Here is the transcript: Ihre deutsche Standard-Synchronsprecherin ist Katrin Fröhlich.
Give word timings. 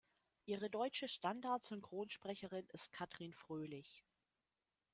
Ihre 0.45 0.71
deutsche 0.71 1.07
Standard-Synchronsprecherin 1.07 2.65
ist 2.71 2.91
Katrin 2.91 3.33
Fröhlich. 3.35 4.03